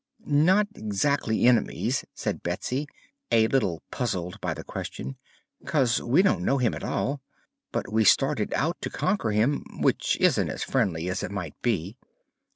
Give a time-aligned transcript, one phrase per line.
[0.25, 2.87] "Not exac'ly enemies," said Betsy,
[3.31, 5.15] a little puzzled by the question,
[5.63, 7.21] "'cause we don't know him at all;
[7.71, 11.97] but we started out to conquer him, which isn't as friendly as it might be."